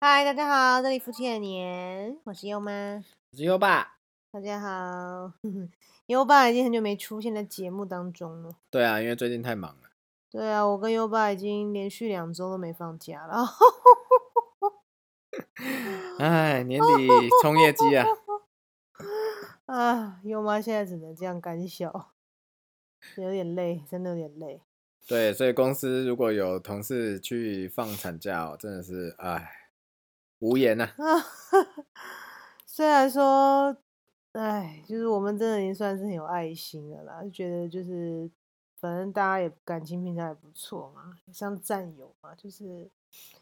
[0.00, 3.02] 嗨，大家好，这里夫妻的年，我是优妈。
[3.32, 3.96] 我是优爸。
[4.30, 5.32] 大家好，
[6.06, 8.54] 优爸已经很久没出现在节目当中了。
[8.70, 9.90] 对啊，因为最近太忙了。
[10.30, 13.44] 对啊，我跟优爸已经连续两周都没放假了。
[16.20, 17.08] 哎，年底
[17.42, 18.06] 冲业绩啊！
[19.66, 22.12] 啊，优妈现在只能这样干笑，
[23.16, 24.60] 有点累，真的有点累。
[25.08, 29.50] 对，所以公司如果有同事去放产假哦，真的是哎，
[30.40, 30.88] 无言呐。
[32.66, 33.76] 虽然说，
[34.32, 38.30] 哎，就是我们真的已经算是很有爱心的啦，就觉得就是
[38.76, 42.88] 反正大家也感情平常也不错嘛，像战友嘛，就是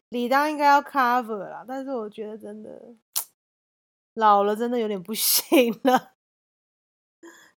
[0.08, 1.64] 理当应该要 cover 啦。
[1.68, 2.94] 但是我觉得真的
[4.14, 6.14] 老了，真的有点不 行了，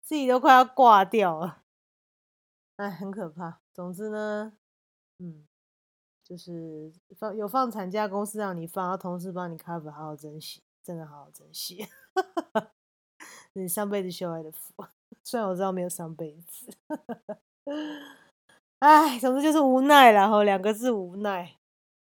[0.01, 1.61] 自己都快要挂掉了，
[2.77, 3.59] 哎，很可怕。
[3.71, 4.53] 总之呢，
[5.19, 5.45] 嗯，
[6.27, 11.87] 就是放有放产假公司让你放，然后同事帮你 cover，好好珍惜，真的好好珍惜。
[13.53, 14.73] 你上辈子修来的福，
[15.23, 16.75] 虽然我知道没有上辈子。
[18.79, 21.53] 哎，总之就是无奈然后，两个字无奈。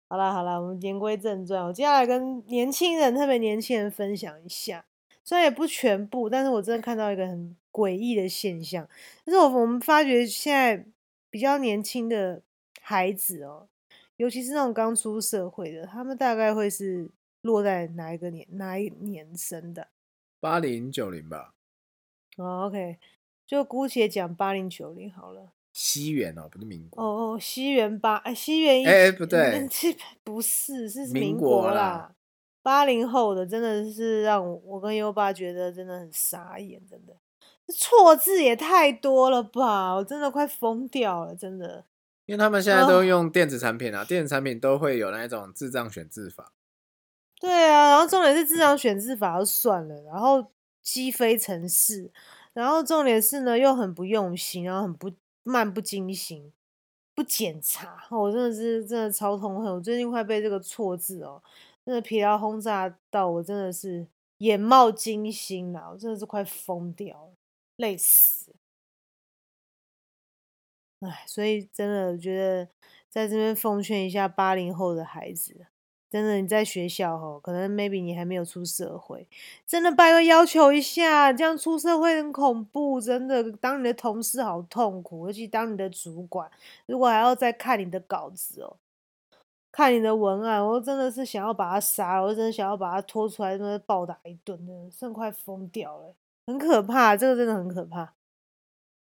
[0.10, 4.84] 好了好了，我们言归正传，我接下来跟年轻人，特别年轻人分享一下，
[5.24, 8.86] 虽然也不全部，但是我真的看到一个很诡异的现象，
[9.26, 10.86] 就是我我们发觉现在。
[11.34, 12.42] 比较年轻的
[12.82, 13.70] 孩子哦，
[14.22, 17.10] 尤其是那种刚出社会的，他们大概会是
[17.42, 19.88] 落在哪一个年哪一年生的？
[20.40, 21.56] 八零九零吧。
[22.38, 23.00] 哦，OK，
[23.48, 25.54] 就姑且讲八零九零好了。
[25.74, 27.02] 西元哦，不是民国。
[27.02, 29.68] 哦哦，西元八，哎，西元一，哎，不对，
[30.24, 32.14] 不是，是民国啦。
[32.62, 37.18] 八零后的真的是让我跟优爸觉得真的很傻眼，真的。
[37.74, 39.96] 错字也太多了吧！
[39.96, 41.86] 我真的快疯掉了，真的。
[42.32, 46.54] 因为他们现在都用电子产品啊，电子产品都会有那种智障选字法。
[47.42, 50.50] 对啊，然后重点是智障选字法就算了，然后
[50.82, 52.10] 击飞城市，
[52.54, 55.12] 然后重点是呢又很不用心，然后很不
[55.44, 56.54] 漫不经心，
[57.14, 58.08] 不检查。
[58.12, 61.44] 我真的是真的超痛恨，我最近快被这个错字哦，
[61.86, 67.34] 真的疲劳轰炸到我，真的是眼冒金星了，我真的是快疯掉了。
[67.76, 68.54] 累死，
[71.02, 72.68] 哎，所以真的我觉得
[73.10, 75.66] 在这边奉劝一下八零后的孩子，
[76.10, 79.28] 真的你在学校哈，可能 maybe 你还没有出社会，
[79.66, 86.52] 真的拜托要求一下，这样出社会很恐怖，真的当你的同事好痛苦，尤其当你的主管，
[86.86, 88.78] 如果还要再看你的稿子哦，
[89.72, 96.14] 看你的文案，我真的是想要把他杀了，我真的想要把他拖出来，真的暴打一顿，真的剩快疯掉了。
[96.46, 98.14] 很可怕，这个真的很可怕。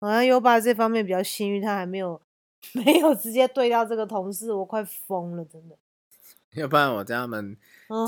[0.01, 2.21] 好像优爸这方面比较幸运，他还没有
[2.73, 5.77] 没有直接对到这个同事，我快疯了，真的。
[6.55, 7.57] 要不然我叫他们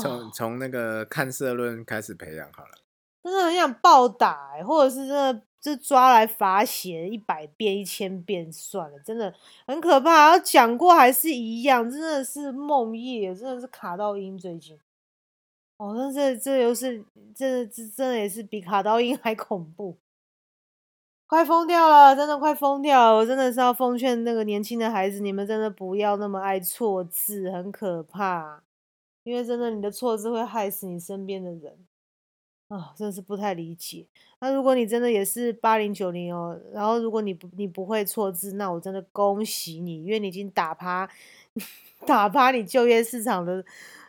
[0.01, 2.71] 从从那个看社论开始培养好了。
[3.21, 9.33] 真的很想暴打，或者是真的就抓来罚写一百遍、一千遍算了，真的
[9.67, 10.29] 很可怕。
[10.29, 14.79] 要讲过还是一样，真的是梦夜，真的是卡到音最近。
[15.77, 17.03] 哦，那这这又是
[17.35, 19.97] 这这真的也是比卡刀音还恐怖，
[21.29, 23.17] 快疯掉了，真的快疯掉了！
[23.17, 28.63] 我真的是要奉劝那个年轻的孩子，你们真的不要那么爱错字，很可怕，
[29.21, 31.77] 因为真的你的错字会害死你身边的人
[32.69, 32.95] 啊！
[32.97, 34.07] 真的是不太理解。
[34.39, 41.07] 那如果你真的也是八零九零哦，然后如果你不你不会错字，那我真的恭喜你，因为你已经打趴
[42.07, 43.63] 打趴你就业市场的。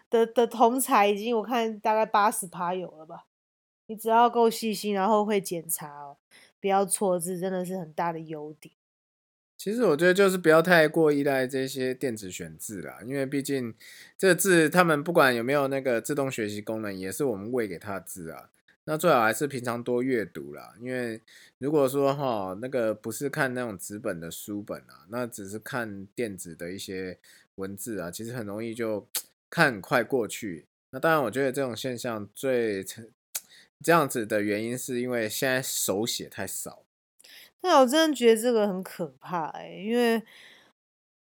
[0.08, 3.26] 的的同才已经我看大概八十趴有了吧，
[3.87, 6.16] 你只要够细心，然后会检查哦，
[6.60, 8.75] 不要错字，真的是很大的优点。
[9.56, 13.75] 其实我觉得就是不要太过依赖这些电子选字啦，因为毕竟
[14.16, 18.50] 这字他们不管有没有那个自动学习功能，也是我们喂给他的字啊。
[18.84, 21.20] 那最好还是平常多阅读啦，因为
[21.58, 27.19] 如果说哈那个不是看那种纸本的书本啊，那只是看电子的一些
[27.56, 29.06] 文字啊，其实很容易就。
[29.52, 32.85] 看快过去，那当然，我觉得这种现象最
[33.82, 36.85] 这样子的原因，是因为现在手写太少。
[37.62, 40.23] 那我真的觉得这个很可怕哎，因为，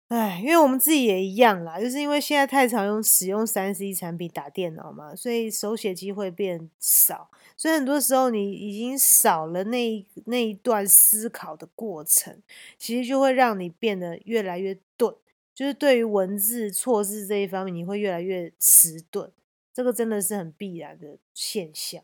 [0.07, 12.41] 哎，因为我们自己也一样啦，就是因为现在太常用使用三 C 产品打电脑嘛，所以手写机会变少，所以很多时候你已经少了那一那一段思考的过程，
[12.77, 15.15] 其实就会让你变得越来越钝。
[15.53, 19.31] 就是对于文字错字这一方面，你会越来越迟钝，
[19.73, 22.03] 这个真的是很必然的现象。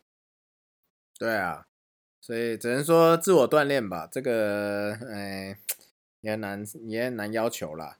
[1.22, 1.68] 对啊，
[2.20, 5.56] 所以只能说自我锻炼吧，这个哎
[6.22, 8.00] 也难也难要求啦。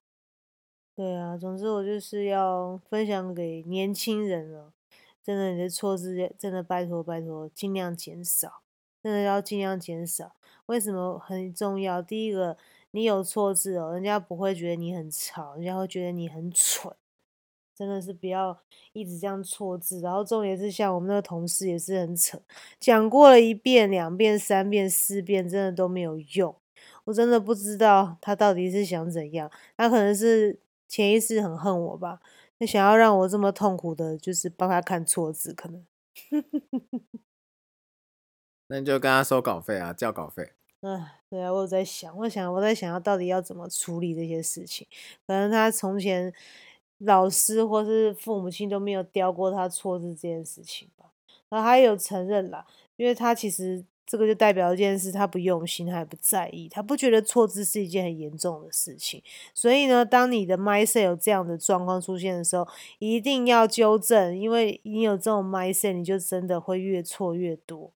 [0.96, 4.74] 对啊，总之我就是要分享给年轻人了。
[5.22, 8.64] 真的，你的错字真的拜托拜托，尽量减少，
[9.04, 10.36] 真的要尽量减少。
[10.66, 12.02] 为什么很重要？
[12.02, 12.58] 第一个，
[12.90, 16.92] 你有错字哦，人家不会觉得你很吵，人家会觉得你很蠢。
[17.76, 18.58] 真的是不要
[18.94, 20.00] 一直这样错字。
[20.02, 22.42] 然后重点是，像我们那个同事也是很扯，
[22.80, 26.56] 讲过了一遍、两遍、三遍、四遍，真的都没有用。
[27.06, 32.20] 我真的不知道他到底是想怎样，他可能是潜意识很恨我吧。
[32.60, 35.86] 他想要让我这么痛苦的，就是帮他看错字，可能。
[38.68, 40.52] 那你就跟他收稿费啊，交稿费。
[40.82, 44.88] 唉，对啊，我有在想，我想我在想要到底要怎么处理这些事情。
[45.28, 46.34] 可能他从前
[47.04, 51.06] 老师或是父母亲都没有教过他错字这件事情吧。
[51.50, 52.66] 然后他有承认啦，
[52.96, 53.86] 因为他其实。
[54.04, 59.24] 这个就代表一件事，他不用心，他也不在意，他不觉得错字是一件很严重的事情。
[59.54, 62.68] 所以呢，当你的 mindset 有这样的状况出现的时候，
[63.00, 67.94] 一定要纠正，因为你有这种 mindset，你就真的会越错越多。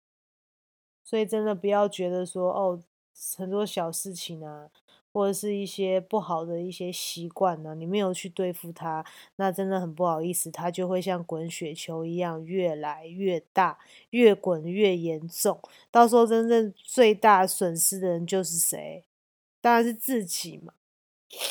[1.03, 2.79] 所以真的不要觉得说，哦，
[3.35, 4.69] 很多小事情啊。
[5.13, 9.05] 或者是一些不好的一些习惯呢，你没有去对付它，
[9.37, 13.77] 那真的很不好意思，它就会像滚雪球一样越来越大，
[14.09, 15.59] 越滚越严重。
[15.91, 19.05] 到时候真正最大损失的人就是谁？
[19.61, 20.73] 当然是自己嘛，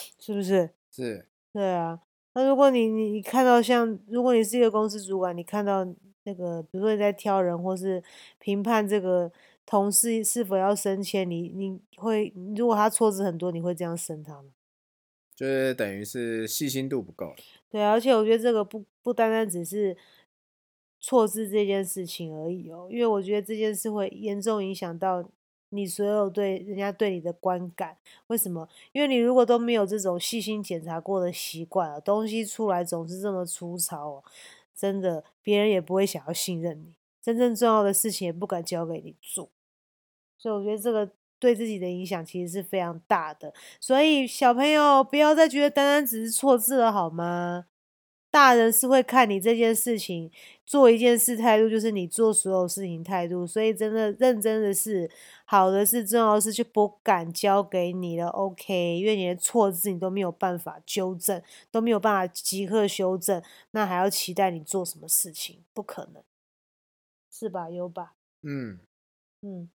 [0.20, 0.70] 是不是？
[0.93, 1.26] 是。
[1.53, 2.00] 对啊。
[2.35, 5.85] 那如果你你你看到像，如果你是一个公司主管，你看到
[6.25, 8.03] 那个，比如说你在挑人或是
[8.38, 9.31] 评判这个。
[9.64, 11.29] 同事是否要升迁？
[11.29, 14.50] 你你会如果他错字很多，你会这样升他吗？
[15.35, 17.35] 就是等于是细心度不够。
[17.70, 19.97] 对，而且我觉得这个不不单单只是
[21.00, 25.26] 错字这件事情而已哦，因为我觉得这件事会严重影响到
[25.70, 27.97] 你所有对人家对你的观感。
[28.26, 28.69] 为什么？
[28.93, 34.25] 因为你如果都没有这种细心检查过的习惯啊，东西出来总是这么粗糙哦，
[34.75, 36.93] 真的别人也不会想要信任你。
[37.23, 39.49] 真正重要的事情也不敢交给你做，
[40.37, 41.09] 所以我觉得这个
[41.39, 43.55] 对自己的影响其实是非常大的。
[43.81, 47.67] 所以小朋友不要再觉得单单只是错字了，好吗？
[48.31, 50.31] 大人是会看你这件事情
[50.65, 53.47] 做一件事态度，就是你做所有事情态度。
[53.47, 55.11] 所以真的认真的是
[55.45, 58.99] 好的是重要的事就不敢交给你了，OK？
[58.99, 63.43] 因为你的错字你都没有办法纠正，都没有办法即刻修正，
[63.73, 65.63] 那还要期待你做什么事情？
[65.75, 66.23] 不可能。
[67.32, 67.70] 是吧？
[67.70, 68.12] 有吧？
[68.43, 68.79] 嗯
[69.40, 69.70] 嗯，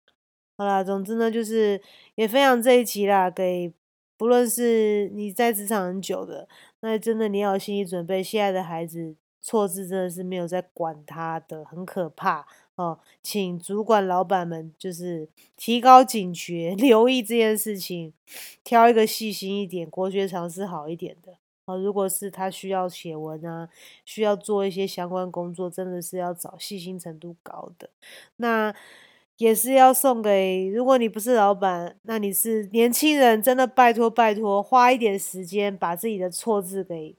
[0.59, 1.81] 好啦，总之呢，就是
[2.17, 3.73] 也分享这一期啦，给
[4.17, 6.49] 不论是你在职场很久的，
[6.81, 12.99] 那真的你要有心理准备，现在的孩子错字真的是没有在管他的，很可怕哦。
[13.23, 18.13] 请主管老板们就是提高警觉， 留意这件事情，
[18.65, 21.37] 挑一个细心一点、国学常识好一点的。
[21.67, 23.69] 啊，如果是他需要写文啊，
[24.05, 27.89] 需要做一些相关工作，真的是要找细心程度高的。
[28.37, 28.75] 那
[29.37, 37.17] 也是要送给，如果你不是老板，那你是年轻人，真的拜托拜托，花一点时间把自己的错字给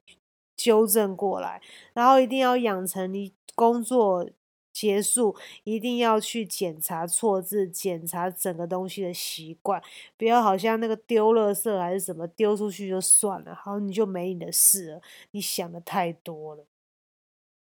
[0.56, 1.62] 纠正过来，
[1.94, 4.28] 然后一定要养成你工作。
[4.76, 5.34] 结束
[5.64, 9.82] 一定要去检查错字，检查整个东西的习惯，
[10.18, 15.02] 不要好像那个丢垃圾还是什么丢出去就算了，好你就没你的事了。
[15.32, 16.66] 你想的太多了，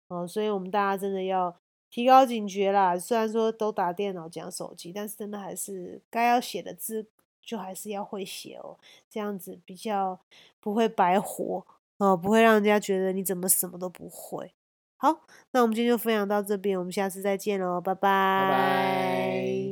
[0.09, 1.55] 哦，所以我们大家真的要
[1.89, 2.99] 提高警觉啦。
[2.99, 7.07] 虽然说都打电脑讲手机，但是真的还是该要写的字
[7.41, 8.77] 就还是要会写哦，
[9.09, 10.19] 这样子比较
[10.59, 11.65] 不会白活
[11.99, 14.51] 哦，不会让人家觉得你怎么什么都不会。
[14.97, 19.66] 好，那我们今天就分享到这边，我们下次再见喽，拜拜。